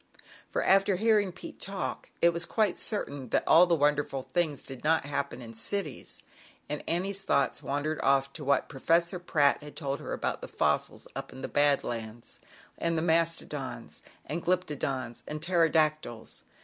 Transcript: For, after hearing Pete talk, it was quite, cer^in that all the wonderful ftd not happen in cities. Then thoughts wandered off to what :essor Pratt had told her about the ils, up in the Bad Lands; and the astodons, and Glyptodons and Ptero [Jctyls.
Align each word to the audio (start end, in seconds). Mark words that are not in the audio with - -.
For, 0.49 0.63
after 0.63 0.95
hearing 0.95 1.31
Pete 1.31 1.59
talk, 1.59 2.09
it 2.23 2.33
was 2.33 2.47
quite, 2.47 2.77
cer^in 2.77 3.29
that 3.29 3.43
all 3.45 3.67
the 3.67 3.75
wonderful 3.75 4.27
ftd 4.33 4.83
not 4.83 5.05
happen 5.05 5.43
in 5.43 5.53
cities. 5.53 6.23
Then 6.67 7.13
thoughts 7.13 7.61
wandered 7.61 8.01
off 8.01 8.33
to 8.33 8.43
what 8.43 8.67
:essor 8.67 9.23
Pratt 9.23 9.61
had 9.61 9.75
told 9.75 9.99
her 9.99 10.11
about 10.11 10.41
the 10.41 10.49
ils, 10.59 11.07
up 11.15 11.31
in 11.31 11.41
the 11.43 11.47
Bad 11.47 11.83
Lands; 11.83 12.39
and 12.79 12.97
the 12.97 13.03
astodons, 13.03 14.01
and 14.25 14.43
Glyptodons 14.43 15.21
and 15.27 15.39
Ptero 15.39 15.69
[Jctyls. 15.71 16.41